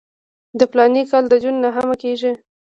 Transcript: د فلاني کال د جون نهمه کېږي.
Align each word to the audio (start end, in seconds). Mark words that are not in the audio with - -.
د 0.59 0.61
فلاني 0.71 1.03
کال 1.11 1.23
د 1.29 1.33
جون 1.43 1.55
نهمه 1.65 1.95
کېږي. 2.03 2.31